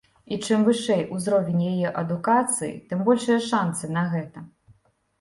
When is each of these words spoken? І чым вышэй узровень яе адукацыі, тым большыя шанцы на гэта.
І 0.35 0.37
чым 0.45 0.63
вышэй 0.69 1.03
узровень 1.17 1.61
яе 1.73 1.93
адукацыі, 2.03 2.73
тым 2.89 3.07
большыя 3.13 3.39
шанцы 3.53 3.95
на 3.95 4.11
гэта. 4.19 4.49